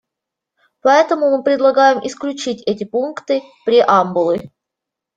Поэтому 0.81 1.29
мы 1.29 1.43
предлагаем 1.43 2.03
исключить 2.03 2.63
эти 2.65 2.85
пункты 2.85 3.43
преамбулы. 3.67 4.49